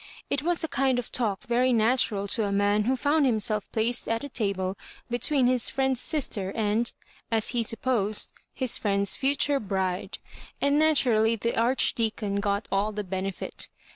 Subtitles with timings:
[0.31, 4.07] It was a kind of talk very natural to a man who found himself placed
[4.09, 4.75] at table
[5.11, 6.91] between his friend's sister, and,
[7.29, 10.17] as he supposed, his friend's future bride.
[10.59, 13.69] And naturally the Archdeacon got all the benefit.